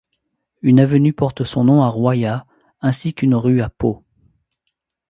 [0.63, 2.47] Une avenue porte son nom à Royat,
[2.79, 4.03] ainsi qu'une rue à Pau.